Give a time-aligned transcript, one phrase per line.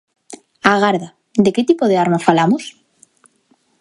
[0.75, 1.09] Agarda,
[1.43, 2.63] de que tipo de arma falamos?